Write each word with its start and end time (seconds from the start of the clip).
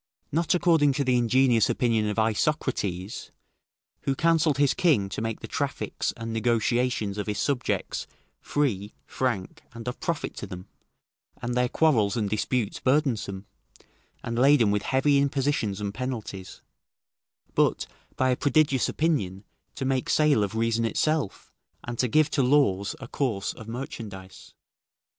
Not 0.31 0.55
according 0.55 0.93
to 0.93 1.03
the 1.03 1.15
ingenious 1.15 1.69
opinion 1.69 2.07
of 2.09 2.17
Isocrates, 2.17 2.73
[Discourse 2.73 3.21
to 3.21 3.29
Nicocles.] 3.29 3.31
who 4.01 4.15
counselled 4.15 4.57
his 4.57 4.73
king 4.73 5.09
to 5.09 5.21
make 5.21 5.41
the 5.41 5.47
traffics 5.47 6.11
and 6.17 6.33
negotiations 6.33 7.19
of 7.19 7.27
his 7.27 7.37
subjects, 7.37 8.07
free, 8.41 8.95
frank, 9.05 9.61
and 9.73 9.87
of 9.87 9.99
profit 9.99 10.35
to 10.37 10.47
them, 10.47 10.67
and 11.39 11.53
their 11.53 11.69
quarrels 11.69 12.17
and 12.17 12.31
disputes 12.31 12.79
burdensome, 12.79 13.45
and 14.23 14.39
laden 14.39 14.71
with 14.71 14.81
heavy 14.81 15.19
impositions 15.19 15.79
and 15.79 15.93
penalties; 15.93 16.63
but, 17.53 17.85
by 18.15 18.31
a 18.31 18.35
prodigious 18.35 18.89
opinion, 18.89 19.43
to 19.75 19.85
make 19.85 20.09
sale 20.09 20.43
of 20.43 20.55
reason 20.55 20.83
itself, 20.83 21.53
and 21.83 21.99
to 21.99 22.07
give 22.07 22.31
to 22.31 22.41
laws 22.41 22.95
a 22.99 23.07
course 23.07 23.53
of 23.53 23.67
merchandise. 23.67 24.55